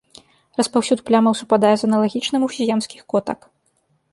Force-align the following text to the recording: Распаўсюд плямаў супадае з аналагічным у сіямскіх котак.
Распаўсюд 0.61 1.03
плямаў 1.09 1.35
супадае 1.41 1.73
з 1.81 1.91
аналагічным 1.91 2.41
у 2.49 2.53
сіямскіх 2.57 3.01
котак. 3.15 3.39